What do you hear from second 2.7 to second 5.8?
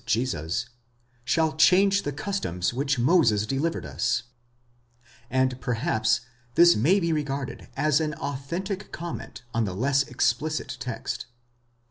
which Moses delivered us; and